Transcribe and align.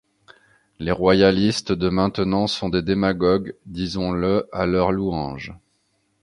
Les 0.79 0.91
royalistes 0.91 1.71
de 1.73 1.87
maintenant 1.87 2.47
sont 2.47 2.69
des 2.69 2.81
démagogues, 2.81 3.55
disons-le 3.67 4.49
à 4.51 4.65
leur 4.65 4.91
louange. 4.91 5.53